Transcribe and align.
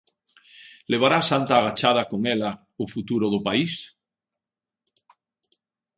Levará 0.91 1.19
Santa 1.31 1.53
agachada 1.57 2.03
con 2.11 2.21
ela 2.35 2.51
o 2.83 2.85
futuro 2.93 3.25
do 3.33 3.43
país? 3.47 3.73